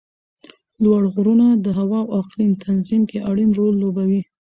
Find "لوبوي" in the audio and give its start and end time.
3.83-4.21